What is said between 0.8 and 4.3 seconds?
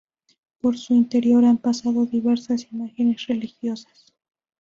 interior han pasado diversas imágenes religiosas.